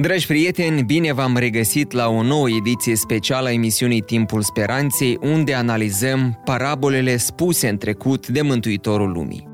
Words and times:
Dragi 0.00 0.26
prieteni, 0.26 0.82
bine 0.82 1.12
v-am 1.12 1.36
regăsit 1.36 1.92
la 1.92 2.08
o 2.08 2.22
nouă 2.22 2.48
ediție 2.50 2.96
specială 2.96 3.48
a 3.48 3.52
emisiunii 3.52 4.00
Timpul 4.00 4.42
Speranței, 4.42 5.18
unde 5.20 5.54
analizăm 5.54 6.40
parabolele 6.44 7.16
spuse 7.16 7.68
în 7.68 7.76
trecut 7.76 8.28
de 8.28 8.42
Mântuitorul 8.42 9.12
Lumii. 9.12 9.48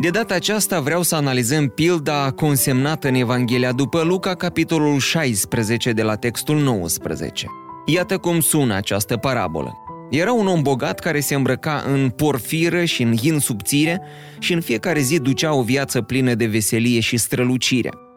De 0.00 0.08
data 0.08 0.34
aceasta 0.34 0.80
vreau 0.80 1.02
să 1.02 1.14
analizăm 1.14 1.66
pilda 1.66 2.30
consemnată 2.30 3.08
în 3.08 3.14
Evanghelia 3.14 3.72
după 3.72 4.02
Luca, 4.02 4.34
capitolul 4.34 4.98
16 4.98 5.92
de 5.92 6.02
la 6.02 6.14
textul 6.14 6.58
19. 6.58 7.46
Iată 7.86 8.18
cum 8.18 8.40
sună 8.40 8.74
această 8.74 9.16
parabolă. 9.16 9.74
Era 10.10 10.32
un 10.32 10.46
om 10.46 10.62
bogat 10.62 10.98
care 10.98 11.20
se 11.20 11.34
îmbrăca 11.34 11.84
în 11.86 12.08
porfiră 12.08 12.84
și 12.84 13.02
în 13.02 13.16
hin 13.16 13.38
subțire 13.38 14.00
și 14.38 14.52
în 14.52 14.60
fiecare 14.60 15.00
zi 15.00 15.18
ducea 15.18 15.54
o 15.54 15.62
viață 15.62 16.02
plină 16.02 16.34
de 16.34 16.46
veselie 16.46 17.00
și 17.00 17.16
strălucire– 17.16 17.90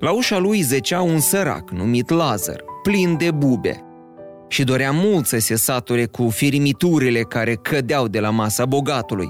la 0.00 0.12
ușa 0.12 0.38
lui 0.38 0.60
zecea 0.60 1.02
un 1.02 1.18
sărac 1.18 1.70
numit 1.70 2.10
Lazar, 2.10 2.64
plin 2.82 3.16
de 3.16 3.30
bube, 3.30 3.84
și 4.48 4.64
dorea 4.64 4.90
mult 4.92 5.26
să 5.26 5.38
se 5.38 5.56
sature 5.56 6.06
cu 6.06 6.28
firimiturile 6.28 7.20
care 7.20 7.54
cădeau 7.54 8.08
de 8.08 8.20
la 8.20 8.30
masa 8.30 8.66
bogatului, 8.66 9.28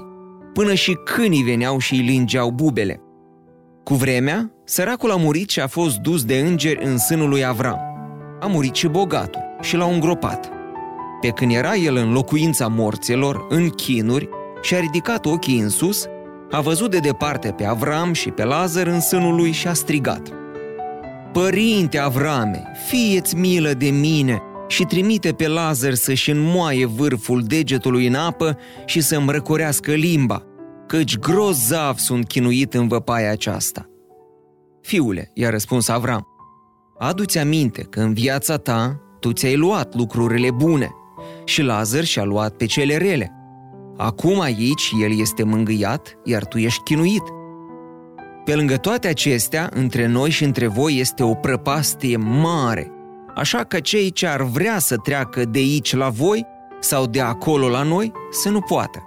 până 0.53 0.73
și 0.73 0.97
câinii 1.05 1.43
veneau 1.43 1.77
și 1.77 1.93
îi 1.93 1.99
lingeau 1.99 2.51
bubele. 2.51 3.01
Cu 3.83 3.93
vremea, 3.93 4.51
săracul 4.65 5.11
a 5.11 5.15
murit 5.15 5.49
și 5.49 5.59
a 5.59 5.67
fost 5.67 5.97
dus 5.97 6.23
de 6.23 6.37
îngeri 6.37 6.85
în 6.85 6.97
sânul 6.97 7.29
lui 7.29 7.45
Avram. 7.45 7.79
A 8.39 8.45
murit 8.45 8.75
și 8.75 8.87
bogatul 8.87 9.41
și 9.61 9.75
l-au 9.75 9.93
îngropat. 9.93 10.49
Pe 11.21 11.29
când 11.29 11.51
era 11.51 11.75
el 11.75 11.95
în 11.95 12.11
locuința 12.11 12.67
morților, 12.67 13.45
în 13.49 13.69
chinuri, 13.69 14.29
și 14.61 14.75
a 14.75 14.79
ridicat 14.79 15.25
ochii 15.25 15.59
în 15.59 15.69
sus, 15.69 16.05
a 16.51 16.61
văzut 16.61 16.91
de 16.91 16.99
departe 16.99 17.51
pe 17.51 17.65
Avram 17.65 18.13
și 18.13 18.29
pe 18.29 18.43
Lazar 18.43 18.87
în 18.87 18.99
sânul 18.99 19.35
lui 19.35 19.51
și 19.51 19.67
a 19.67 19.73
strigat– 19.73 20.33
Părinte 21.31 21.97
Avrame, 21.97 22.71
fieți 22.87 23.35
milă 23.35 23.73
de 23.73 23.89
mine 23.89 24.41
și 24.67 24.83
trimite 24.83 25.33
pe 25.33 25.47
Lazar 25.47 25.93
să-și 25.93 26.31
înmoaie 26.31 26.85
vârful 26.85 27.43
degetului 27.43 28.07
în 28.07 28.15
apă 28.15 28.57
și 28.85 29.01
să-mi 29.01 29.31
răcorească 29.31 29.91
limba, 29.91 30.43
căci 30.87 31.17
grozav 31.17 31.97
sunt 31.97 32.27
chinuit 32.27 32.73
în 32.73 32.87
văpaia 32.87 33.31
aceasta. 33.31 33.85
Fiule, 34.81 35.31
i-a 35.33 35.49
răspuns 35.49 35.87
Avram, 35.87 36.27
adu-ți 36.99 37.37
aminte 37.37 37.81
că 37.81 37.99
în 37.99 38.13
viața 38.13 38.57
ta 38.57 39.01
tu 39.19 39.31
ți-ai 39.31 39.55
luat 39.55 39.95
lucrurile 39.95 40.51
bune 40.51 40.89
și 41.45 41.61
Lazar 41.61 42.03
și-a 42.03 42.23
luat 42.23 42.55
pe 42.55 42.65
cele 42.65 42.97
rele. 42.97 43.31
Acum 43.97 44.39
aici 44.39 44.91
el 45.01 45.19
este 45.19 45.43
mângâiat, 45.43 46.17
iar 46.23 46.45
tu 46.45 46.57
ești 46.57 46.83
chinuit– 46.83 47.23
pe 48.43 48.55
lângă 48.55 48.77
toate 48.77 49.07
acestea, 49.07 49.69
între 49.73 50.05
noi 50.05 50.29
și 50.29 50.43
între 50.43 50.67
voi 50.67 50.97
este 50.97 51.23
o 51.23 51.33
prăpastie 51.33 52.17
mare, 52.17 52.91
așa 53.35 53.63
că 53.63 53.79
cei 53.79 54.11
ce 54.11 54.27
ar 54.27 54.41
vrea 54.41 54.79
să 54.79 54.95
treacă 54.97 55.45
de 55.45 55.59
aici 55.59 55.95
la 55.95 56.09
voi 56.09 56.45
sau 56.79 57.05
de 57.05 57.21
acolo 57.21 57.69
la 57.69 57.83
noi, 57.83 58.11
să 58.31 58.49
nu 58.49 58.61
poată. 58.61 59.03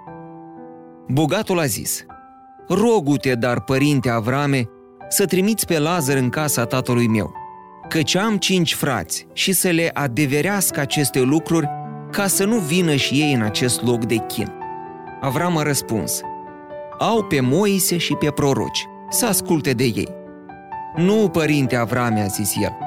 Bogatul 1.07 1.59
a 1.59 1.65
zis, 1.65 2.05
Rogu-te, 2.67 3.35
dar, 3.35 3.61
părinte 3.61 4.09
Avrame, 4.09 4.69
să 5.09 5.25
trimiți 5.25 5.65
pe 5.65 5.79
Lazar 5.79 6.17
în 6.17 6.29
casa 6.29 6.65
tatălui 6.65 7.07
meu, 7.07 7.33
căci 7.89 8.15
am 8.15 8.37
cinci 8.37 8.73
frați 8.73 9.27
și 9.33 9.51
să 9.51 9.69
le 9.69 9.89
adeverească 9.93 10.79
aceste 10.79 11.19
lucruri 11.19 11.69
ca 12.11 12.27
să 12.27 12.45
nu 12.45 12.57
vină 12.57 12.95
și 12.95 13.13
ei 13.13 13.33
în 13.33 13.41
acest 13.41 13.83
loc 13.83 14.05
de 14.05 14.15
chin. 14.15 14.51
Avram 15.21 15.57
a 15.57 15.63
răspuns, 15.63 16.21
au 16.99 17.23
pe 17.23 17.39
Moise 17.39 17.97
și 17.97 18.13
pe 18.13 18.29
proroci 18.29 18.87
să 19.09 19.25
asculte 19.25 19.71
de 19.71 19.83
ei. 19.83 20.09
Nu, 20.95 21.29
părinte 21.29 21.75
Avrame, 21.75 22.21
a 22.21 22.25
zis 22.25 22.53
el, 22.61 22.77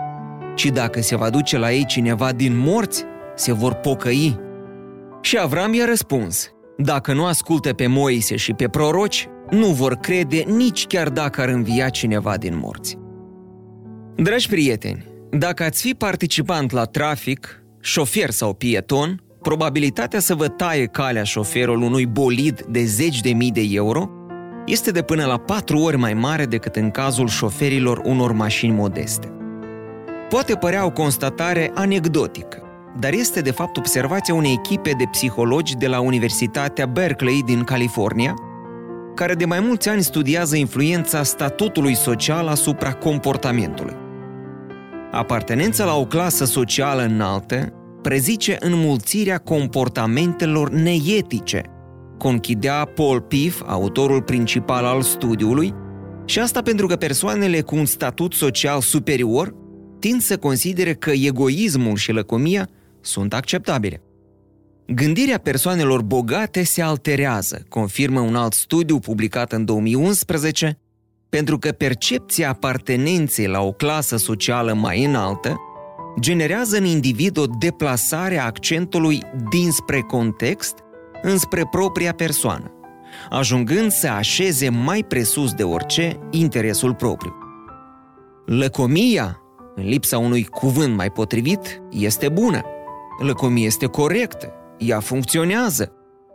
ci 0.55 0.67
dacă 0.67 1.01
se 1.01 1.17
va 1.17 1.31
duce 1.31 1.59
la 1.59 1.73
ei 1.73 1.85
cineva 1.85 2.33
din 2.33 2.57
morți, 2.57 3.05
se 3.35 3.53
vor 3.53 3.73
pocăi. 3.75 4.39
Și 5.21 5.39
Avram 5.39 5.75
i-a 5.75 5.85
răspuns, 5.85 6.53
dacă 6.77 7.13
nu 7.13 7.25
ascultă 7.25 7.73
pe 7.73 7.87
Moise 7.87 8.37
și 8.37 8.53
pe 8.53 8.69
proroci, 8.69 9.29
nu 9.51 9.67
vor 9.67 9.95
crede 9.95 10.45
nici 10.47 10.87
chiar 10.87 11.09
dacă 11.09 11.41
ar 11.41 11.49
învia 11.49 11.89
cineva 11.89 12.37
din 12.37 12.59
morți. 12.63 12.99
Dragi 14.17 14.49
prieteni, 14.49 15.05
dacă 15.31 15.63
ați 15.63 15.83
fi 15.83 15.95
participant 15.95 16.71
la 16.71 16.85
trafic, 16.85 17.63
șofer 17.81 18.31
sau 18.31 18.55
pieton, 18.55 19.23
probabilitatea 19.43 20.21
să 20.21 20.35
vă 20.35 20.49
taie 20.49 20.87
calea 20.87 21.23
șoferul 21.23 21.83
unui 21.83 22.07
bolid 22.07 22.65
de 22.71 22.85
zeci 22.85 23.21
de 23.21 23.31
mii 23.31 23.51
de 23.51 23.63
euro 23.71 24.11
este 24.69 24.91
de 24.91 25.03
până 25.03 25.25
la 25.25 25.39
patru 25.39 25.79
ori 25.79 25.97
mai 25.97 26.15
mare 26.15 26.45
decât 26.45 26.77
în 26.77 26.91
cazul 26.91 27.29
șoferilor 27.29 28.01
unor 28.05 28.33
mașini 28.33 28.73
modeste. 28.73 29.33
Poate 30.29 30.55
părea 30.55 30.85
o 30.85 30.91
constatare 30.91 31.71
anecdotică, 31.75 32.63
dar 32.99 33.13
este 33.13 33.41
de 33.41 33.51
fapt 33.51 33.77
observația 33.77 34.35
unei 34.35 34.61
echipe 34.65 34.91
de 34.99 35.05
psihologi 35.11 35.77
de 35.77 35.87
la 35.87 36.01
Universitatea 36.01 36.87
Berkeley 36.87 37.43
din 37.47 37.65
California, 37.65 38.35
care 39.15 39.35
de 39.35 39.45
mai 39.45 39.61
mulți 39.61 39.89
ani 39.89 40.03
studiază 40.03 40.57
influența 40.57 41.23
statutului 41.23 41.95
social 41.95 42.49
asupra 42.49 42.93
comportamentului. 42.93 43.97
Apartenența 45.11 45.85
la 45.85 45.97
o 45.97 46.07
clasă 46.07 46.45
socială 46.45 47.03
înaltă 47.03 47.73
prezice 48.03 48.57
înmulțirea 48.61 49.39
comportamentelor 49.39 50.71
neetice– 50.71 51.63
conchidea 52.19 52.85
Paul 52.85 53.21
Piff, 53.21 53.63
autorul 53.67 54.23
principal 54.23 54.85
al 54.85 55.03
studiului, 55.03 55.75
și 56.25 56.39
asta 56.39 56.63
pentru 56.63 56.87
că 56.87 56.97
persoanele 56.97 57.61
cu 57.61 57.77
un 57.77 57.85
statut 57.85 58.33
social 58.33 58.81
superior 58.81 59.55
tind 59.99 60.21
să 60.21 60.37
considere 60.37 60.95
că 60.95 61.11
egoismul 61.11 61.97
și 61.97 62.13
lăcomia 62.13 62.69
sunt 63.01 63.35
acceptabile. 63.35 64.03
Gândirea 64.87 65.39
persoanelor 65.39 66.03
bogate 66.03 66.63
se 66.63 66.83
alterează, 66.83 67.65
confirmă 67.69 68.21
un 68.21 68.35
alt 68.35 68.53
studiu 68.53 68.99
publicat 68.99 69.53
în 69.53 69.65
2011, 69.65 70.79
pentru 71.29 71.59
că 71.59 71.73
percepția 71.73 72.49
apartenenței 72.49 73.47
la 73.47 73.61
o 73.61 73.73
clasă 73.73 74.17
socială 74.17 74.73
mai 74.73 75.05
înaltă 75.05 75.57
generează 76.21 76.77
în 76.77 76.85
individ 76.85 77.37
o 77.37 77.45
deplasare 77.59 78.39
a 78.39 78.45
accentului 78.45 79.23
dinspre 79.51 80.01
context 80.01 80.75
înspre 81.23 81.67
propria 81.71 82.13
persoană, 82.13 82.73
ajungând 83.31 83.91
să 83.91 84.09
așeze 84.09 84.69
mai 84.69 85.03
presus 85.03 85.53
de 85.53 85.63
orice 85.63 86.19
interesul 86.31 86.95
propriu. 86.95 87.35
Lăcomia, 88.47 89.41
în 89.75 89.85
lipsa 89.85 90.19
unui 90.19 90.45
cuvânt 90.45 90.97
mai 90.97 91.11
potrivit, 91.11 91.83
este 91.91 92.29
bună. 92.29 92.61
Lăcomia 93.23 93.67
este 93.67 93.87
corectă, 93.87 94.53
ea 94.79 95.01
funcționează. 95.01 95.93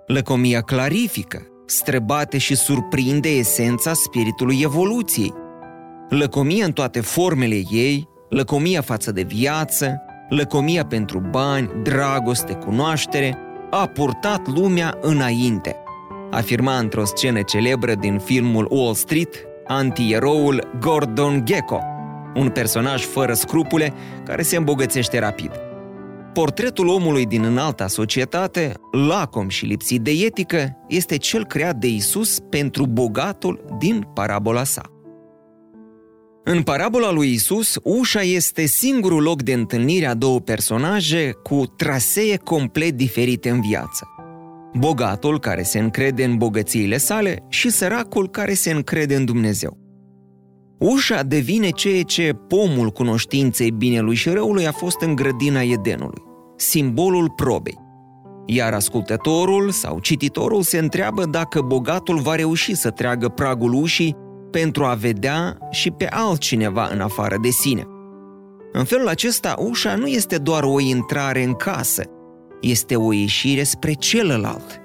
Lăcomia 0.07 0.61
clarifică, 0.61 1.41
străbate 1.65 2.37
și 2.37 2.55
surprinde 2.55 3.29
esența 3.29 3.93
spiritului 3.93 4.59
evoluției. 4.61 5.33
Lăcomia 6.09 6.65
în 6.65 6.71
toate 6.71 7.01
formele 7.01 7.61
ei, 7.71 8.09
lăcomia 8.29 8.81
față 8.81 9.11
de 9.11 9.21
viață, 9.21 10.01
lăcomia 10.29 10.85
pentru 10.85 11.19
bani, 11.19 11.71
dragoste, 11.83 12.53
cunoaștere, 12.53 13.37
a 13.75 13.87
purtat 13.87 14.47
lumea 14.47 14.97
înainte, 15.01 15.75
afirma 16.31 16.77
într-o 16.77 17.05
scenă 17.05 17.41
celebră 17.41 17.95
din 17.95 18.19
filmul 18.19 18.67
Wall 18.71 18.93
Street 18.93 19.35
antieroul 19.67 20.69
Gordon 20.79 21.45
Gekko, 21.45 21.79
un 22.35 22.49
personaj 22.49 23.03
fără 23.03 23.33
scrupule 23.33 23.93
care 24.25 24.41
se 24.41 24.55
îmbogățește 24.55 25.19
rapid. 25.19 25.51
Portretul 26.33 26.87
omului 26.87 27.25
din 27.25 27.43
înalta 27.43 27.87
societate, 27.87 28.73
lacom 28.91 29.47
și 29.47 29.65
lipsit 29.65 30.01
de 30.01 30.11
etică, 30.11 30.77
este 30.87 31.17
cel 31.17 31.45
creat 31.45 31.75
de 31.75 31.87
Isus 31.87 32.39
pentru 32.49 32.85
bogatul 32.85 33.65
din 33.79 34.07
parabola 34.13 34.63
sa. 34.63 34.92
În 36.45 36.61
parabola 36.61 37.11
lui 37.11 37.31
Isus, 37.31 37.77
ușa 37.83 38.21
este 38.21 38.65
singurul 38.65 39.21
loc 39.21 39.41
de 39.41 39.53
întâlnire 39.53 40.05
a 40.05 40.13
două 40.13 40.39
personaje 40.39 41.31
cu 41.43 41.65
trasee 41.65 42.37
complet 42.37 42.91
diferite 42.91 43.49
în 43.49 43.61
viață. 43.61 44.07
Bogatul 44.73 45.39
care 45.39 45.63
se 45.63 45.79
încrede 45.79 46.23
în 46.23 46.37
bogățiile 46.37 46.97
sale 46.97 47.45
și 47.49 47.69
săracul 47.69 48.29
care 48.29 48.53
se 48.53 48.71
încrede 48.71 49.15
în 49.15 49.25
Dumnezeu. 49.25 49.77
Ușa 50.79 51.23
devine 51.23 51.69
ceea 51.69 52.01
ce 52.01 52.33
pomul 52.47 52.89
cunoștinței 52.89 53.71
binelui 53.71 54.15
și 54.15 54.29
răului 54.29 54.67
a 54.67 54.71
fost 54.71 55.01
în 55.01 55.15
grădina 55.15 55.61
Edenului. 55.61 56.21
simbolul 56.55 57.29
probei. 57.29 57.79
Iar 58.45 58.73
ascultătorul 58.73 59.69
sau 59.69 59.99
cititorul 59.99 60.61
se 60.61 60.77
întreabă 60.77 61.25
dacă 61.25 61.61
bogatul 61.61 62.19
va 62.19 62.35
reuși 62.35 62.75
să 62.75 62.89
treagă 62.89 63.27
pragul 63.27 63.73
ușii 63.73 64.15
pentru 64.53 64.85
a 64.85 64.93
vedea 64.93 65.57
și 65.69 65.91
pe 65.91 66.07
altcineva 66.09 66.87
în 66.91 67.01
afară 67.01 67.37
de 67.41 67.49
sine. 67.49 67.87
În 68.71 68.83
felul 68.83 69.07
acesta, 69.07 69.55
ușa 69.57 69.95
nu 69.95 70.07
este 70.07 70.37
doar 70.37 70.63
o 70.63 70.79
intrare 70.79 71.43
în 71.43 71.53
casă, 71.53 72.03
este 72.61 72.95
o 72.95 73.13
ieșire 73.13 73.63
spre 73.63 73.93
celălalt. 73.93 74.81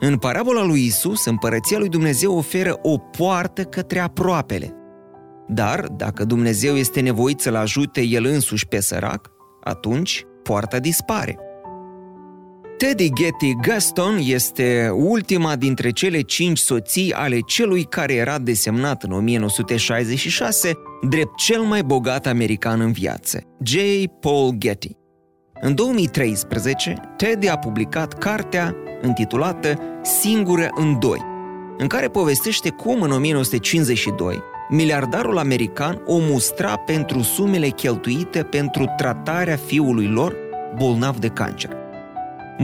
În 0.00 0.16
parabola 0.16 0.64
lui 0.64 0.84
Isus, 0.84 1.24
împărăția 1.24 1.78
lui 1.78 1.88
Dumnezeu 1.88 2.36
oferă 2.36 2.78
o 2.82 2.98
poartă 2.98 3.62
către 3.62 3.98
aproapele. 3.98 4.74
Dar, 5.48 5.86
dacă 5.96 6.24
Dumnezeu 6.24 6.74
este 6.74 7.00
nevoit 7.00 7.40
să-l 7.40 7.54
ajute 7.54 8.00
el 8.00 8.24
însuși 8.24 8.66
pe 8.66 8.80
sărac, 8.80 9.30
atunci 9.64 10.24
poarta 10.42 10.78
dispare. 10.78 11.38
Teddy 12.82 13.12
Getty 13.12 13.54
Gaston 13.60 14.18
este 14.20 14.90
ultima 14.94 15.56
dintre 15.56 15.90
cele 15.90 16.20
cinci 16.20 16.58
soții 16.58 17.12
ale 17.12 17.38
celui 17.40 17.84
care 17.84 18.14
era 18.14 18.38
desemnat 18.38 19.02
în 19.02 19.12
1966 19.12 20.72
drept 21.08 21.36
cel 21.36 21.60
mai 21.60 21.82
bogat 21.82 22.26
american 22.26 22.80
în 22.80 22.92
viață, 22.92 23.42
J. 23.64 23.74
Paul 24.20 24.54
Getty. 24.58 24.96
În 25.60 25.74
2013, 25.74 26.94
Teddy 27.16 27.48
a 27.48 27.58
publicat 27.58 28.18
cartea 28.18 28.76
intitulată 29.04 29.78
Singură 30.02 30.68
în 30.74 30.98
doi, 30.98 31.20
în 31.78 31.86
care 31.86 32.08
povestește 32.08 32.70
cum 32.70 33.02
în 33.02 33.10
1952 33.10 34.38
miliardarul 34.68 35.38
american 35.38 36.02
o 36.06 36.18
mustra 36.18 36.76
pentru 36.76 37.20
sumele 37.20 37.68
cheltuite 37.68 38.42
pentru 38.42 38.84
tratarea 38.96 39.56
fiului 39.56 40.06
lor 40.06 40.36
bolnav 40.76 41.16
de 41.16 41.28
cancer. 41.28 41.81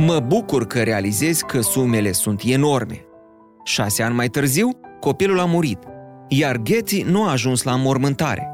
Mă 0.06 0.20
bucur 0.20 0.66
că 0.66 0.82
realizez 0.82 1.40
că 1.40 1.60
sumele 1.60 2.12
sunt 2.12 2.42
enorme. 2.44 3.04
Șase 3.64 4.02
ani 4.02 4.14
mai 4.14 4.28
târziu, 4.28 4.70
copilul 5.00 5.38
a 5.40 5.44
murit, 5.44 5.78
iar 6.28 6.56
Getty 6.62 7.02
nu 7.02 7.24
a 7.24 7.30
ajuns 7.30 7.62
la 7.62 7.76
mormântare. 7.76 8.48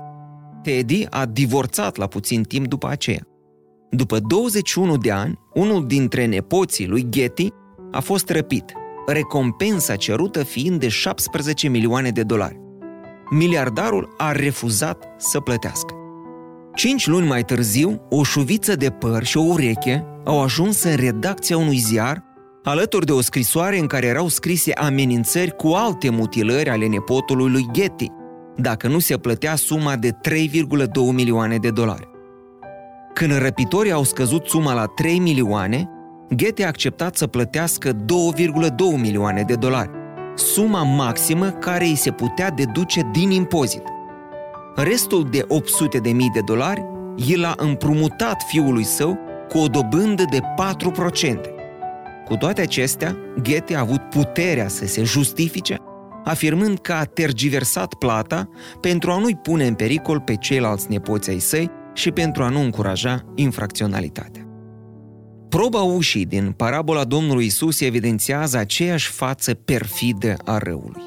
Teddy 0.62 1.06
a 1.10 1.26
divorțat 1.26 1.96
la 1.96 2.06
puțin 2.06 2.42
timp 2.42 2.66
după 2.66 2.88
aceea. 2.88 3.26
După 3.90 4.18
21 4.18 4.96
de 4.96 5.10
ani, 5.10 5.38
unul 5.54 5.86
dintre 5.86 6.26
nepoții 6.26 6.86
lui 6.86 7.06
Getty 7.08 7.48
a 7.90 8.00
fost 8.00 8.30
răpit, 8.30 8.72
recompensa 9.06 9.96
cerută 9.96 10.42
fiind 10.42 10.80
de 10.80 10.88
17 10.88 11.68
milioane 11.68 12.10
de 12.10 12.22
dolari. 12.22 12.60
Miliardarul 13.30 14.14
a 14.16 14.32
refuzat 14.32 15.04
să 15.16 15.40
plătească. 15.40 15.94
Cinci 16.74 17.06
luni 17.06 17.26
mai 17.26 17.42
târziu, 17.42 18.00
o 18.10 18.22
șuviță 18.22 18.76
de 18.76 18.90
păr 18.90 19.24
și 19.24 19.36
o 19.36 19.42
ureche 19.42 20.08
au 20.24 20.42
ajuns 20.42 20.82
în 20.82 20.94
redacția 20.94 21.56
unui 21.56 21.76
ziar, 21.76 22.22
alături 22.62 23.06
de 23.06 23.12
o 23.12 23.20
scrisoare 23.20 23.78
în 23.78 23.86
care 23.86 24.06
erau 24.06 24.28
scrise 24.28 24.72
amenințări 24.72 25.56
cu 25.56 25.68
alte 25.68 26.10
mutilări 26.10 26.68
ale 26.68 26.86
nepotului 26.86 27.50
lui 27.50 27.66
Getty, 27.72 28.10
dacă 28.56 28.88
nu 28.88 28.98
se 28.98 29.16
plătea 29.16 29.54
suma 29.54 29.96
de 29.96 30.10
3,2 30.10 30.16
milioane 31.12 31.56
de 31.56 31.70
dolari. 31.70 32.08
Când 33.14 33.38
răpitorii 33.38 33.92
au 33.92 34.04
scăzut 34.04 34.46
suma 34.46 34.74
la 34.74 34.86
3 34.86 35.18
milioane, 35.18 35.88
Getty 36.34 36.62
a 36.62 36.66
acceptat 36.66 37.16
să 37.16 37.26
plătească 37.26 37.92
2,2 37.92 37.96
milioane 38.96 39.42
de 39.42 39.54
dolari, 39.54 39.90
suma 40.34 40.82
maximă 40.82 41.46
care 41.50 41.84
îi 41.84 41.96
se 41.96 42.10
putea 42.10 42.50
deduce 42.50 43.08
din 43.12 43.30
impozit. 43.30 43.82
Restul 44.76 45.28
de 45.30 45.44
800 45.48 45.98
de 45.98 46.10
mii 46.10 46.30
de 46.30 46.40
dolari 46.40 46.84
el 47.28 47.44
a 47.44 47.54
împrumutat 47.56 48.42
fiului 48.46 48.84
său 48.84 49.18
cu 49.48 49.58
o 49.58 49.66
dobândă 49.66 50.24
de 50.30 50.40
4%. 50.40 51.54
Cu 52.24 52.36
toate 52.36 52.60
acestea, 52.60 53.16
Getty 53.42 53.74
a 53.74 53.80
avut 53.80 54.00
puterea 54.00 54.68
să 54.68 54.86
se 54.86 55.02
justifice, 55.02 55.78
afirmând 56.24 56.78
că 56.78 56.92
a 56.92 57.04
tergiversat 57.04 57.94
plata 57.94 58.48
pentru 58.80 59.10
a 59.10 59.18
nu-i 59.18 59.38
pune 59.42 59.66
în 59.66 59.74
pericol 59.74 60.20
pe 60.20 60.34
ceilalți 60.34 60.90
nepoți 60.90 61.30
ai 61.30 61.38
săi 61.38 61.70
și 61.94 62.10
pentru 62.10 62.42
a 62.42 62.48
nu 62.48 62.60
încuraja 62.60 63.24
infracționalitatea. 63.34 64.46
Proba 65.48 65.82
ușii 65.82 66.26
din 66.26 66.52
parabola 66.56 67.04
Domnului 67.04 67.44
Isus 67.44 67.80
evidențiază 67.80 68.58
aceeași 68.58 69.10
față 69.10 69.54
perfidă 69.54 70.34
a 70.44 70.58
răului. 70.58 71.02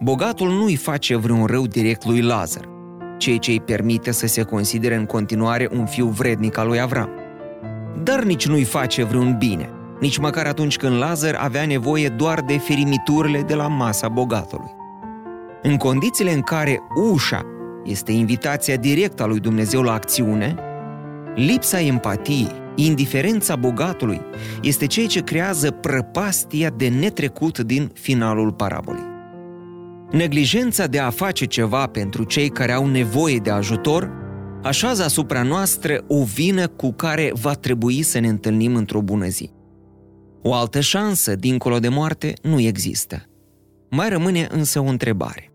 Bogatul 0.00 0.48
nu 0.48 0.64
îi 0.64 0.76
face 0.76 1.16
vreun 1.16 1.44
rău 1.44 1.66
direct 1.66 2.04
lui 2.04 2.20
Lazar, 2.20 2.68
ceea 3.18 3.36
ce 3.36 3.50
îi 3.50 3.60
permite 3.60 4.10
să 4.10 4.26
se 4.26 4.42
considere 4.42 4.94
în 4.94 5.04
continuare 5.04 5.68
un 5.72 5.86
fiu 5.86 6.06
vrednic 6.06 6.58
al 6.58 6.66
lui 6.66 6.80
Avram. 6.80 7.10
Dar 8.02 8.22
nici 8.22 8.46
nu 8.46 8.54
îi 8.54 8.64
face 8.64 9.04
vreun 9.04 9.36
bine, 9.38 9.70
nici 10.00 10.18
măcar 10.18 10.46
atunci 10.46 10.76
când 10.76 10.98
Lazar 10.98 11.34
avea 11.34 11.66
nevoie 11.66 12.08
doar 12.08 12.40
de 12.40 12.58
ferimiturile 12.58 13.42
de 13.42 13.54
la 13.54 13.68
masa 13.68 14.08
bogatului. 14.08 14.70
În 15.62 15.76
condițiile 15.76 16.32
în 16.32 16.40
care 16.42 16.80
ușa 17.12 17.42
este 17.84 18.12
invitația 18.12 18.76
directă 18.76 19.22
a 19.22 19.26
lui 19.26 19.40
Dumnezeu 19.40 19.82
la 19.82 19.92
acțiune, 19.92 20.54
lipsa 21.34 21.80
empatiei 21.80 22.64
Indiferența 22.78 23.56
bogatului 23.56 24.20
este 24.62 24.86
ceea 24.86 25.06
ce 25.06 25.20
creează 25.20 25.70
prăpastia 25.70 26.70
de 26.70 26.88
netrecut 26.88 27.58
din 27.58 27.90
finalul 27.94 28.52
parabolei. 28.52 29.04
Neglijența 30.10 30.86
de 30.86 30.98
a 30.98 31.10
face 31.10 31.44
ceva 31.44 31.86
pentru 31.86 32.24
cei 32.24 32.48
care 32.48 32.72
au 32.72 32.86
nevoie 32.86 33.38
de 33.38 33.50
ajutor 33.50 34.10
așează 34.66 35.02
asupra 35.02 35.42
noastră 35.42 36.04
o 36.08 36.24
vină 36.24 36.68
cu 36.68 36.92
care 36.92 37.32
va 37.40 37.52
trebui 37.52 38.02
să 38.02 38.18
ne 38.18 38.28
întâlnim 38.28 38.74
într-o 38.74 39.00
bună 39.00 39.26
zi. 39.26 39.50
O 40.42 40.54
altă 40.54 40.80
șansă, 40.80 41.34
dincolo 41.34 41.78
de 41.78 41.88
moarte, 41.88 42.32
nu 42.42 42.60
există. 42.60 43.22
Mai 43.90 44.08
rămâne 44.08 44.46
însă 44.50 44.80
o 44.80 44.84
întrebare. 44.84 45.50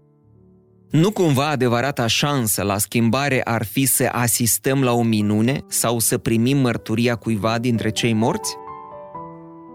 Nu 0.89 1.11
cumva 1.11 1.49
adevărata 1.49 2.07
șansă 2.07 2.63
la 2.63 2.77
schimbare 2.77 3.41
ar 3.43 3.65
fi 3.65 3.85
să 3.85 4.09
asistăm 4.11 4.83
la 4.83 4.91
o 4.91 5.03
minune 5.03 5.63
sau 5.67 5.99
să 5.99 6.17
primim 6.17 6.57
mărturia 6.57 7.15
cuiva 7.15 7.59
dintre 7.59 7.89
cei 7.89 8.13
morți? 8.13 8.55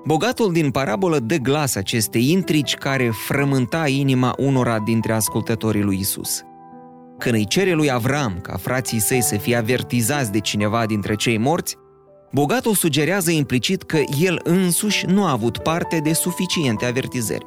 Bogatul 0.06 0.52
din 0.52 0.70
parabolă 0.70 1.18
dă 1.18 1.36
glas 1.36 1.74
acestei 1.74 2.30
intrigi 2.30 2.74
care 2.74 3.10
frământa 3.26 3.88
inima 3.88 4.34
unora 4.38 4.78
dintre 4.78 5.12
ascultătorii 5.12 5.82
lui 5.82 5.98
Isus. 5.98 6.42
Când 7.18 7.34
îi 7.34 7.46
cere 7.46 7.72
lui 7.72 7.90
Avram 7.90 8.38
ca 8.42 8.56
frații 8.56 8.98
săi 8.98 9.22
să 9.22 9.36
fie 9.36 9.56
avertizați 9.56 10.32
de 10.32 10.40
cineva 10.40 10.86
dintre 10.86 11.14
cei 11.14 11.38
morți, 11.38 11.76
bogatul 12.32 12.74
sugerează 12.74 13.30
implicit 13.30 13.82
că 13.82 13.98
el 14.20 14.40
însuși 14.44 15.06
nu 15.06 15.24
a 15.24 15.30
avut 15.30 15.58
parte 15.58 15.98
de 15.98 16.12
suficiente 16.12 16.84
avertizări. 16.84 17.46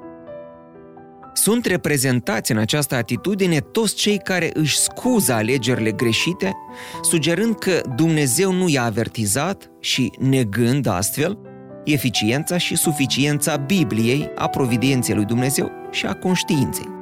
Sunt 1.33 1.65
reprezentați 1.65 2.51
în 2.51 2.57
această 2.57 2.95
atitudine 2.95 3.59
toți 3.59 3.95
cei 3.95 4.17
care 4.17 4.49
își 4.53 4.77
scuză 4.77 5.33
alegerile 5.33 5.91
greșite, 5.91 6.53
sugerând 7.01 7.55
că 7.55 7.81
Dumnezeu 7.95 8.51
nu 8.51 8.69
i-a 8.69 8.83
avertizat 8.83 9.71
și 9.79 10.11
negând 10.19 10.87
astfel 10.87 11.39
eficiența 11.83 12.57
și 12.57 12.75
suficiența 12.75 13.55
Bibliei, 13.55 14.31
a 14.35 14.47
providenței 14.47 15.15
lui 15.15 15.25
Dumnezeu 15.25 15.71
și 15.91 16.05
a 16.05 16.13
conștiinței. 16.13 16.98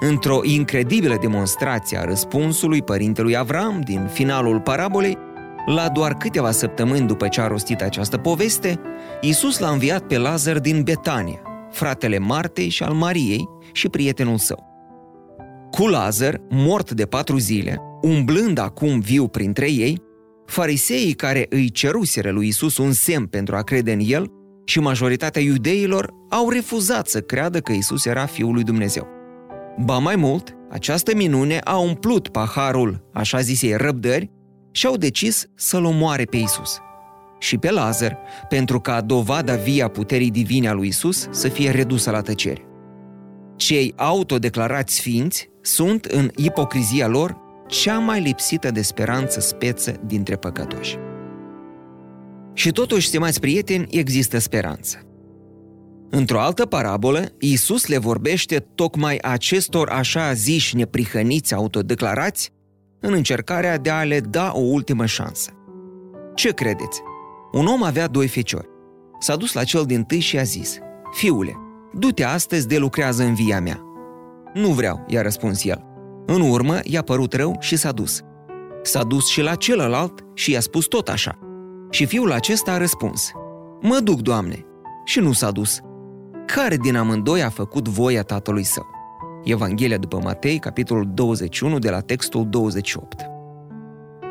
Într-o 0.00 0.40
incredibilă 0.42 1.16
demonstrație 1.20 1.98
a 1.98 2.04
răspunsului 2.04 2.82
părintelui 2.82 3.36
Avram 3.36 3.80
din 3.84 4.06
finalul 4.12 4.60
parabolei, 4.60 5.18
la 5.66 5.88
doar 5.88 6.14
câteva 6.14 6.50
săptămâni 6.50 7.06
după 7.06 7.28
ce 7.28 7.40
a 7.40 7.46
rostit 7.46 7.82
această 7.82 8.16
poveste, 8.16 8.80
Iisus 9.20 9.58
l-a 9.58 9.70
înviat 9.70 10.06
pe 10.06 10.18
Lazar 10.18 10.58
din 10.58 10.82
Betania, 10.82 11.42
fratele 11.70 12.18
Martei 12.18 12.68
și 12.68 12.82
al 12.82 12.92
Mariei 12.92 13.48
și 13.72 13.88
prietenul 13.88 14.38
său. 14.38 14.64
Cu 15.70 15.86
Lazar, 15.86 16.40
mort 16.48 16.90
de 16.90 17.04
patru 17.04 17.36
zile, 17.38 17.80
umblând 18.02 18.58
acum 18.58 19.00
viu 19.00 19.28
printre 19.28 19.70
ei, 19.70 20.02
fariseii 20.46 21.12
care 21.12 21.46
îi 21.48 21.70
ceruseră 21.70 22.30
lui 22.30 22.46
Isus 22.46 22.76
un 22.76 22.92
semn 22.92 23.26
pentru 23.26 23.56
a 23.56 23.62
crede 23.62 23.92
în 23.92 24.00
el 24.02 24.30
și 24.64 24.80
majoritatea 24.80 25.42
iudeilor 25.42 26.10
au 26.30 26.50
refuzat 26.50 27.08
să 27.08 27.20
creadă 27.20 27.60
că 27.60 27.72
Isus 27.72 28.04
era 28.04 28.26
Fiul 28.26 28.52
lui 28.52 28.62
Dumnezeu. 28.62 29.15
Ba 29.84 29.98
mai 29.98 30.16
mult, 30.16 30.56
această 30.70 31.14
minune 31.14 31.58
a 31.64 31.76
umplut 31.76 32.28
paharul, 32.28 33.08
așa 33.12 33.40
zisei 33.40 33.76
răbdări, 33.76 34.30
și 34.70 34.86
au 34.86 34.96
decis 34.96 35.46
să-l 35.54 35.84
omoare 35.84 36.24
pe 36.24 36.36
Isus 36.36 36.80
și 37.38 37.58
pe 37.58 37.70
Lazar, 37.70 38.18
pentru 38.48 38.80
ca 38.80 39.00
dovada 39.00 39.54
via 39.54 39.88
puterii 39.88 40.30
divine 40.30 40.68
a 40.68 40.72
lui 40.72 40.88
Isus 40.88 41.28
să 41.30 41.48
fie 41.48 41.70
redusă 41.70 42.10
la 42.10 42.20
tăcere. 42.20 42.66
Cei 43.56 43.92
autodeclarați 43.96 44.94
sfinți 44.94 45.50
sunt 45.60 46.04
în 46.04 46.30
ipocrizia 46.36 47.06
lor 47.06 47.36
cea 47.66 47.98
mai 47.98 48.20
lipsită 48.20 48.70
de 48.70 48.82
speranță 48.82 49.40
speță 49.40 50.00
dintre 50.06 50.36
păcătoși. 50.36 50.96
Și 52.52 52.70
totuși, 52.70 53.06
stimați 53.06 53.40
prieteni, 53.40 53.86
există 53.90 54.38
speranță. 54.38 55.00
Într-o 56.10 56.40
altă 56.40 56.66
parabolă, 56.66 57.24
Iisus 57.38 57.86
le 57.86 57.98
vorbește 57.98 58.58
tocmai 58.58 59.16
acestor 59.16 59.88
așa 59.88 60.32
ziși 60.32 60.76
neprihăniți 60.76 61.54
autodeclarați 61.54 62.50
în 63.00 63.12
încercarea 63.12 63.78
de 63.78 63.90
a 63.90 64.02
le 64.02 64.20
da 64.20 64.52
o 64.54 64.60
ultimă 64.60 65.06
șansă. 65.06 65.50
Ce 66.34 66.50
credeți? 66.50 67.00
Un 67.52 67.66
om 67.66 67.82
avea 67.82 68.06
doi 68.06 68.28
feciori. 68.28 68.68
S-a 69.18 69.36
dus 69.36 69.52
la 69.52 69.64
cel 69.64 69.84
din 69.84 70.02
tâi 70.02 70.20
și 70.20 70.38
a 70.38 70.42
zis, 70.42 70.78
Fiule, 71.12 71.56
du-te 71.92 72.24
astăzi 72.24 72.66
de 72.66 72.76
lucrează 72.78 73.22
în 73.22 73.34
via 73.34 73.60
mea. 73.60 73.80
Nu 74.54 74.68
vreau, 74.68 75.04
i-a 75.08 75.22
răspuns 75.22 75.64
el. 75.64 75.84
În 76.26 76.40
urmă, 76.40 76.78
i-a 76.82 77.02
părut 77.02 77.32
rău 77.32 77.56
și 77.60 77.76
s-a 77.76 77.92
dus. 77.92 78.20
S-a 78.82 79.02
dus 79.02 79.26
și 79.28 79.40
la 79.40 79.54
celălalt 79.54 80.24
și 80.34 80.50
i-a 80.50 80.60
spus 80.60 80.86
tot 80.86 81.08
așa. 81.08 81.38
Și 81.90 82.06
fiul 82.06 82.32
acesta 82.32 82.72
a 82.72 82.76
răspuns, 82.76 83.30
Mă 83.80 83.98
duc, 84.02 84.20
Doamne, 84.20 84.66
și 85.04 85.20
nu 85.20 85.32
s-a 85.32 85.50
dus. 85.50 85.80
Care 86.46 86.76
din 86.76 86.96
amândoi 86.96 87.42
a 87.42 87.48
făcut 87.48 87.88
voia 87.88 88.22
tatălui 88.22 88.62
său? 88.62 88.86
Evanghelia 89.44 89.96
după 89.96 90.20
Matei, 90.22 90.58
capitolul 90.58 91.10
21, 91.14 91.78
de 91.78 91.90
la 91.90 92.00
textul 92.00 92.46
28. 92.48 93.24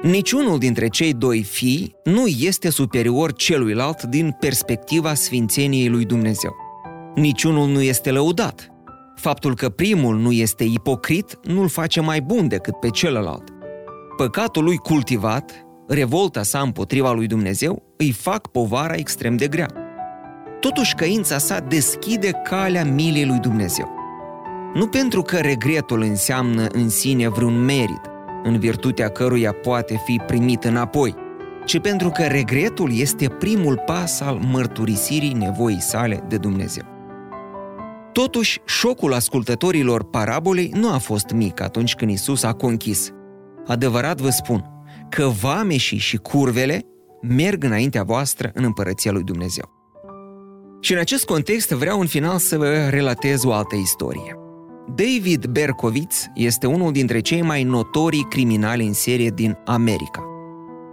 Niciunul 0.03 0.59
dintre 0.59 0.87
cei 0.87 1.13
doi 1.13 1.43
fii 1.43 1.95
nu 2.03 2.27
este 2.27 2.69
superior 2.69 3.33
celuilalt 3.33 4.03
din 4.03 4.35
perspectiva 4.39 5.13
sfințeniei 5.13 5.89
lui 5.89 6.05
Dumnezeu. 6.05 6.55
Niciunul 7.15 7.67
nu 7.67 7.81
este 7.81 8.11
lăudat. 8.11 8.69
Faptul 9.15 9.55
că 9.55 9.69
primul 9.69 10.17
nu 10.17 10.31
este 10.31 10.63
ipocrit 10.63 11.39
nu-l 11.43 11.67
face 11.67 12.01
mai 12.01 12.21
bun 12.21 12.47
decât 12.47 12.75
pe 12.75 12.89
celălalt. 12.89 13.43
Păcatul 14.17 14.63
lui 14.63 14.77
cultivat, 14.77 15.65
revolta 15.87 16.43
sa 16.43 16.59
împotriva 16.59 17.11
lui 17.11 17.27
Dumnezeu, 17.27 17.83
îi 17.97 18.11
fac 18.11 18.47
povara 18.47 18.93
extrem 18.93 19.35
de 19.35 19.47
grea. 19.47 19.84
Totuși 20.65 20.95
căința 20.95 21.37
sa 21.37 21.59
deschide 21.59 22.31
calea 22.31 22.85
milei 22.85 23.25
lui 23.25 23.39
Dumnezeu. 23.39 23.89
Nu 24.73 24.87
pentru 24.87 25.21
că 25.21 25.37
regretul 25.37 26.01
înseamnă 26.01 26.65
în 26.67 26.89
sine 26.89 27.29
vreun 27.29 27.63
merit, 27.63 28.01
în 28.43 28.59
virtutea 28.59 29.09
căruia 29.09 29.51
poate 29.51 30.01
fi 30.05 30.21
primit 30.27 30.63
înapoi, 30.63 31.15
ci 31.65 31.79
pentru 31.79 32.09
că 32.09 32.23
regretul 32.23 32.97
este 32.99 33.27
primul 33.27 33.81
pas 33.85 34.19
al 34.19 34.39
mărturisirii 34.51 35.33
nevoii 35.33 35.81
sale 35.81 36.23
de 36.27 36.37
Dumnezeu. 36.37 36.83
Totuși, 38.11 38.61
șocul 38.65 39.13
ascultătorilor 39.13 40.03
parabolei 40.03 40.71
nu 40.73 40.91
a 40.91 40.97
fost 40.97 41.29
mic 41.29 41.61
atunci 41.61 41.95
când 41.95 42.11
Isus 42.11 42.43
a 42.43 42.53
conchis. 42.53 43.11
Adevărat 43.67 44.21
vă 44.21 44.29
spun 44.29 44.65
că 45.09 45.25
vameșii 45.41 45.97
și 45.97 46.17
curvele 46.17 46.81
merg 47.21 47.63
înaintea 47.63 48.03
voastră 48.03 48.51
în 48.53 48.63
împărăția 48.63 49.11
lui 49.11 49.23
Dumnezeu. 49.23 49.74
Și 50.79 50.93
în 50.93 50.99
acest 50.99 51.25
context 51.25 51.69
vreau 51.69 51.99
în 51.99 52.07
final 52.07 52.37
să 52.37 52.57
vă 52.57 52.87
relatez 52.89 53.43
o 53.43 53.53
altă 53.53 53.75
istorie. 53.75 54.35
David 54.95 55.45
Berkowitz 55.45 56.25
este 56.33 56.67
unul 56.67 56.91
dintre 56.91 57.19
cei 57.19 57.41
mai 57.41 57.63
notorii 57.63 58.27
criminali 58.29 58.85
în 58.85 58.93
serie 58.93 59.29
din 59.29 59.57
America. 59.65 60.23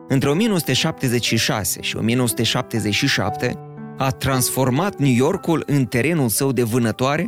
Între 0.09 0.29
1976 0.31 1.81
și 1.81 1.97
1977 1.97 3.59
a 3.99 4.11
transformat 4.11 4.97
New 4.99 5.13
Yorkul 5.13 5.63
în 5.67 5.85
terenul 5.85 6.29
său 6.29 6.53
de 6.53 6.63
vânătoare, 6.63 7.27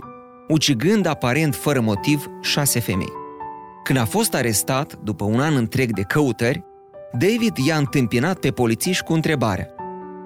ucigând 0.49 1.07
aparent 1.07 1.55
fără 1.55 1.81
motiv 1.81 2.27
șase 2.43 2.81
femei. 2.81 3.13
Când 3.85 3.99
a 3.99 4.05
fost 4.05 4.35
arestat, 4.35 4.99
după 5.03 5.25
un 5.25 5.41
an 5.41 5.57
întreg 5.57 5.93
de 5.93 6.03
căutări, 6.03 6.65
David 7.13 7.57
i-a 7.67 7.77
întâmpinat 7.77 8.39
pe 8.39 8.51
polițiști 8.51 9.05
cu 9.05 9.13
întrebarea 9.13 9.69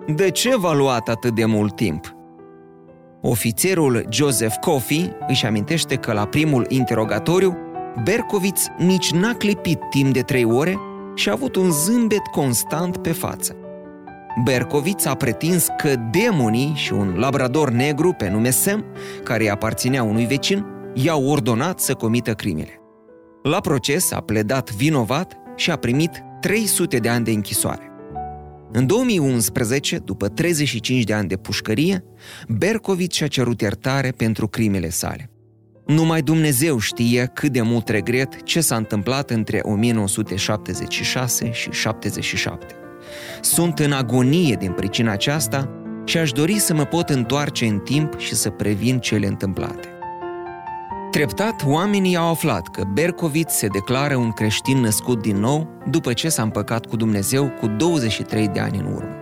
De 0.07 0.31
ce 0.31 0.57
v-a 0.57 0.75
luat 0.75 1.09
atât 1.09 1.35
de 1.35 1.45
mult 1.45 1.77
timp? 1.77 2.18
Ofițerul 3.21 4.07
Joseph 4.11 4.55
Coffey 4.61 5.17
își 5.27 5.47
amintește 5.47 5.97
că 5.97 6.13
la 6.13 6.27
primul 6.27 6.67
interogatoriu, 6.69 7.57
Berkowitz 8.05 8.67
nici 8.79 9.13
n-a 9.13 9.35
clipit 9.35 9.81
timp 9.91 10.13
de 10.13 10.21
trei 10.21 10.45
ore 10.45 10.79
și 11.15 11.29
a 11.29 11.33
avut 11.33 11.57
un 11.57 11.71
zâmbet 11.71 12.27
constant 12.31 12.97
pe 12.97 13.13
față. 13.13 13.57
Berkowitz 14.45 15.05
a 15.07 15.15
pretins 15.15 15.67
că 15.77 15.95
demonii 16.11 16.73
și 16.75 16.93
un 16.93 17.15
labrador 17.17 17.71
negru 17.71 18.13
pe 18.13 18.31
nume 18.31 18.51
Sam, 18.51 18.85
care 19.25 19.43
îi 19.43 19.51
aparținea 19.51 20.03
unui 20.03 20.25
vecin, 20.25 20.67
i-au 20.95 21.29
ordonat 21.29 21.81
să 21.81 21.95
comită 21.95 22.33
crimele. 22.33 22.81
La 23.43 23.61
proces 23.61 24.13
a 24.13 24.21
pledat 24.21 24.73
vinovat 24.73 25.37
și 25.57 25.71
a 25.71 25.77
primit 25.77 26.23
300 26.41 26.99
de 26.99 27.09
ani 27.09 27.25
de 27.25 27.31
închisoare. 27.31 27.88
În 28.73 28.87
2011, 28.87 29.99
după 29.99 30.29
35 30.29 31.05
de 31.05 31.13
ani 31.13 31.29
de 31.29 31.37
pușcărie, 31.37 32.05
Berkovic 32.49 33.13
și-a 33.13 33.27
cerut 33.27 33.61
iertare 33.61 34.11
pentru 34.11 34.49
crimele 34.49 34.89
sale. 34.89 35.31
Numai 35.87 36.23
Dumnezeu 36.23 36.79
știe 36.79 37.31
cât 37.35 37.53
de 37.53 37.63
mult 37.63 37.89
regret 37.89 38.43
ce 38.43 38.61
s-a 38.61 38.77
întâmplat 38.77 39.31
între 39.31 39.61
1976 39.63 41.51
și 41.53 41.71
77. 41.71 42.75
Sunt 43.41 43.79
în 43.79 43.93
agonie 43.93 44.57
din 44.59 44.73
pricina 44.73 45.13
aceasta 45.13 45.71
și 46.05 46.19
aș 46.19 46.33
dori 46.33 46.59
să 46.59 46.75
mă 46.75 46.85
pot 46.85 47.09
întoarce 47.09 47.67
în 47.67 47.79
timp 47.79 48.19
și 48.19 48.35
să 48.35 48.51
previn 48.51 48.99
cele 48.99 49.27
întâmplate. 49.27 49.98
Treptat, 51.11 51.65
oamenii 51.67 52.17
au 52.17 52.31
aflat 52.31 52.69
că 52.69 52.85
Berkovic 52.93 53.51
se 53.51 53.67
declară 53.67 54.17
un 54.17 54.33
creștin 54.33 54.79
născut 54.79 55.23
din 55.23 55.37
nou 55.37 55.69
după 55.91 56.13
ce 56.13 56.29
s-a 56.29 56.43
împăcat 56.43 56.87
cu 56.87 56.97
Dumnezeu 56.97 57.49
cu 57.61 57.67
23 57.67 58.49
de 58.49 58.61
ani 58.61 58.79
în 58.79 58.85
urmă. 58.85 59.17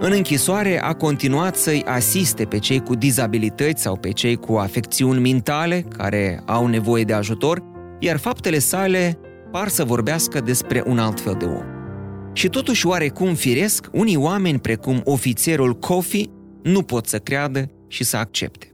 În 0.00 0.12
închisoare 0.12 0.82
a 0.82 0.92
continuat 0.92 1.56
să-i 1.56 1.84
asiste 1.84 2.44
pe 2.44 2.58
cei 2.58 2.80
cu 2.80 2.94
dizabilități 2.94 3.82
sau 3.82 3.96
pe 3.96 4.10
cei 4.10 4.36
cu 4.36 4.54
afecțiuni 4.54 5.20
mentale 5.20 5.80
care 5.80 6.42
au 6.46 6.66
nevoie 6.66 7.04
de 7.04 7.12
ajutor, 7.12 7.62
iar 7.98 8.16
faptele 8.16 8.58
sale 8.58 9.18
par 9.50 9.68
să 9.68 9.84
vorbească 9.84 10.40
despre 10.40 10.82
un 10.86 10.98
alt 10.98 11.20
fel 11.20 11.36
de 11.38 11.44
om. 11.44 11.64
Și 12.32 12.48
totuși 12.48 12.86
oarecum 12.86 13.34
firesc, 13.34 13.86
unii 13.92 14.16
oameni 14.16 14.58
precum 14.58 15.00
ofițerul 15.04 15.74
Kofi 15.74 16.30
nu 16.62 16.82
pot 16.82 17.06
să 17.06 17.18
creadă 17.18 17.70
și 17.88 18.04
să 18.04 18.16
accepte. 18.16 18.69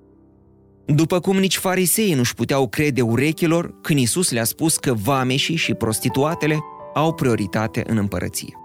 După 0.87 1.21
cum 1.21 1.37
nici 1.37 1.57
fariseii 1.57 2.14
nu-și 2.14 2.35
puteau 2.35 2.69
crede 2.69 3.02
urechilor 3.02 3.81
când 3.81 3.99
Isus 3.99 4.31
le-a 4.31 4.45
spus 4.45 4.76
că 4.76 4.95
vameșii 4.95 5.57
și 5.57 5.75
prostituatele 5.75 6.59
au 6.95 7.14
prioritate 7.14 7.85
în 7.87 7.97
împărăție. 7.97 8.57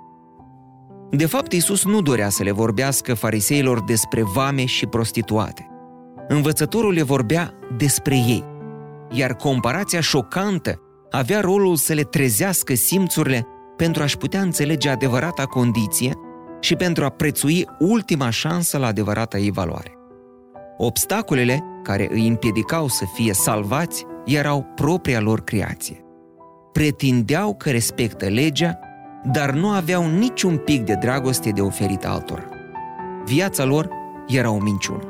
De 1.10 1.25
fapt, 1.25 1.51
Isus 1.51 1.86
nu 1.86 2.01
dorea 2.01 2.30
să 2.30 2.44
le 2.44 2.51
vorbească 2.51 3.13
fariseilor 3.13 3.84
despre 3.84 4.24
vame 4.24 4.66
și 4.66 4.86
prostituate. 4.86 5.68
Învățătorul 6.28 6.94
le 6.94 7.01
vorbea 7.01 7.54
despre 7.78 8.16
ei, 8.16 8.44
iar 9.12 9.36
comparația 9.36 10.00
șocantă 10.00 10.82
avea 11.12 11.40
rolul 11.40 11.75
să 11.75 11.94
le 11.94 12.04
trezească 12.04 12.74
simțurile 12.74 13.48
pentru 13.78 14.04
a-și 14.04 14.18
putea 14.18 14.42
înțelege 14.42 14.90
adevărata 14.90 15.46
condiție 15.46 16.13
și 16.60 16.75
pentru 16.75 17.04
a 17.06 17.10
prețui 17.10 17.68
ultima 17.80 18.30
șansă 18.30 18.78
la 18.78 18.88
adevărata 18.88 19.38
ei 19.38 19.51
valoare. 19.51 20.00
Obstacolele 20.84 21.64
care 21.84 22.08
îi 22.12 22.28
împiedicau 22.28 22.88
să 22.88 23.06
fie 23.14 23.34
salvați 23.34 24.06
erau 24.26 24.66
propria 24.76 25.20
lor 25.20 25.44
creație. 25.44 26.06
Pretindeau 26.72 27.56
că 27.56 27.70
respectă 27.70 28.26
legea, 28.26 28.80
dar 29.32 29.52
nu 29.52 29.70
aveau 29.70 30.08
niciun 30.08 30.58
pic 30.58 30.84
de 30.84 30.94
dragoste 30.94 31.50
de 31.50 31.62
oferit 31.62 32.06
altora. 32.06 32.46
Viața 33.26 33.64
lor 33.64 33.90
era 34.28 34.52
o 34.52 34.60
minciună. 34.60 35.04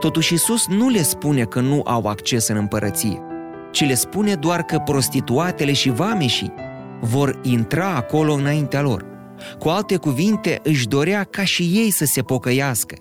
Totuși 0.00 0.34
Isus 0.34 0.66
nu 0.68 0.88
le 0.88 1.02
spune 1.02 1.44
că 1.44 1.60
nu 1.60 1.82
au 1.84 2.06
acces 2.06 2.48
în 2.48 2.56
împărăție, 2.56 3.22
ci 3.70 3.84
le 3.84 3.94
spune 3.94 4.34
doar 4.34 4.62
că 4.62 4.78
prostituatele 4.78 5.72
și 5.72 5.90
vameșii 5.90 6.52
vor 7.00 7.40
intra 7.42 7.94
acolo 7.94 8.32
înaintea 8.32 8.82
lor. 8.82 9.04
Cu 9.58 9.68
alte 9.68 9.96
cuvinte, 9.96 10.60
își 10.62 10.88
dorea 10.88 11.24
ca 11.24 11.44
și 11.44 11.62
ei 11.62 11.90
să 11.90 12.04
se 12.04 12.22
pocăiască 12.22 12.94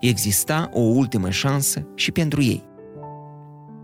exista 0.00 0.70
o 0.72 0.80
ultimă 0.80 1.30
șansă 1.30 1.86
și 1.94 2.12
pentru 2.12 2.42
ei. 2.42 2.64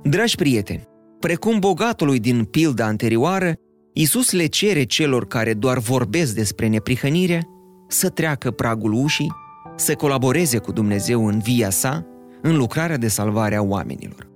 Dragi 0.03 0.37
prieteni, 0.37 0.89
precum 1.21 1.59
bogatului 1.59 2.19
din 2.21 2.45
pilda 2.45 2.87
anterioară, 2.87 3.55
Isus 3.93 4.33
le 4.33 4.47
cere 4.47 4.85
celor 4.85 5.27
care 5.27 5.55
doar 5.55 5.79
vorbesc 5.79 6.35
despre 6.35 6.69
neprihănire 6.69 7.47
să 7.89 8.09
treacă 8.09 8.51
pragul 8.51 8.93
ușii, 8.93 9.33
să 9.77 9.95
colaboreze 9.95 10.59
cu 10.59 10.73
Dumnezeu 10.73 11.27
în 11.27 11.39
via 11.39 11.71
sa, 11.71 12.07
în 12.43 12.57
lucrarea 12.57 12.97
de 12.97 13.09
salvare 13.09 13.57
a 13.57 13.63
oamenilor. 13.63 14.29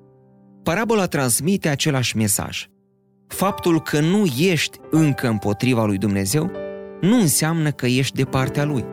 Parabola 0.62 1.06
transmite 1.06 1.68
același 1.68 2.16
mesaj. 2.16 2.66
Faptul 3.26 3.80
că 3.80 4.00
nu 4.00 4.24
ești 4.38 4.78
încă 4.90 5.28
împotriva 5.28 5.84
lui 5.84 5.98
Dumnezeu 5.98 6.50
nu 7.00 7.20
înseamnă 7.20 7.70
că 7.70 7.86
ești 7.86 8.16
de 8.16 8.24
partea 8.24 8.64
lui. 8.64 8.84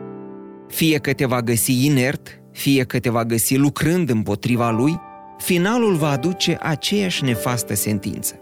Fie 0.68 0.98
că 0.98 1.12
te 1.12 1.26
va 1.26 1.42
găsi 1.42 1.86
inert 1.86 2.40
fie 2.56 2.84
că 2.84 2.98
te 2.98 3.10
va 3.10 3.24
găsi 3.24 3.56
lucrând 3.56 4.10
împotriva 4.10 4.70
lui, 4.70 5.00
finalul 5.38 5.94
va 5.94 6.10
aduce 6.10 6.58
aceeași 6.60 7.24
nefastă 7.24 7.74
sentință. 7.74 8.40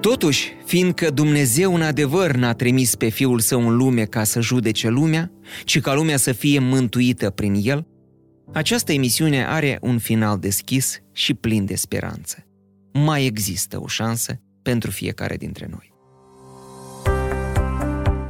Totuși, 0.00 0.52
fiindcă 0.64 1.10
Dumnezeu 1.10 1.74
în 1.74 1.82
adevăr 1.82 2.34
n-a 2.34 2.52
trimis 2.52 2.94
pe 2.94 3.08
Fiul 3.08 3.38
Său 3.38 3.68
în 3.68 3.76
lume 3.76 4.04
ca 4.04 4.24
să 4.24 4.40
judece 4.40 4.88
lumea, 4.88 5.30
ci 5.64 5.80
ca 5.80 5.94
lumea 5.94 6.16
să 6.16 6.32
fie 6.32 6.58
mântuită 6.58 7.30
prin 7.30 7.60
El, 7.62 7.86
această 8.52 8.92
emisiune 8.92 9.46
are 9.46 9.78
un 9.80 9.98
final 9.98 10.38
deschis 10.38 10.98
și 11.12 11.34
plin 11.34 11.64
de 11.64 11.74
speranță. 11.74 12.46
Mai 12.92 13.26
există 13.26 13.80
o 13.80 13.86
șansă 13.86 14.40
pentru 14.62 14.90
fiecare 14.90 15.36
dintre 15.36 15.68
noi. 15.70 15.92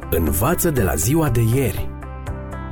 Învață 0.09 0.69
de 0.69 0.81
la 0.81 0.95
ziua 0.95 1.29
de 1.29 1.41
ieri. 1.55 1.92